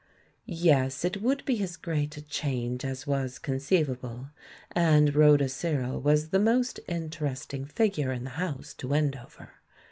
Yes, 0.47 1.05
it 1.05 1.21
would 1.21 1.45
be 1.45 1.61
as 1.61 1.77
great 1.77 2.17
a 2.17 2.23
change 2.23 2.83
as 2.83 3.05
was 3.05 3.37
con 3.37 3.57
ceivable, 3.57 4.31
and 4.71 5.13
Khoda 5.13 5.47
Searle 5.47 6.01
was 6.01 6.29
the 6.29 6.39
most 6.39 6.79
inter 6.87 7.27
esting 7.27 7.69
figure 7.71 8.11
in 8.11 8.23
the 8.23 8.31
house 8.31 8.73
to 8.79 8.87
Wendover. 8.87 9.51